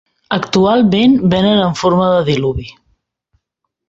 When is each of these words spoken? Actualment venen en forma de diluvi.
Actualment 0.35 1.11
venen 1.35 1.61
en 1.67 1.77
forma 1.83 2.07
de 2.15 2.23
diluvi. 2.31 2.65